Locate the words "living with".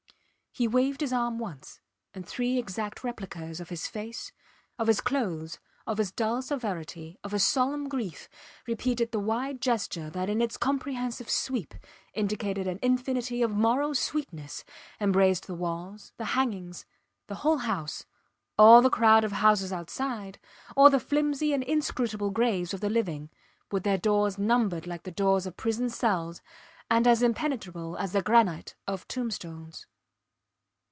22.89-23.83